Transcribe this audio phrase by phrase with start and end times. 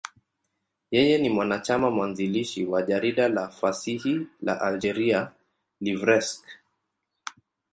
[0.95, 5.31] Yeye ni mwanachama mwanzilishi wa jarida la fasihi la Algeria,
[5.81, 6.45] L'Ivrescq.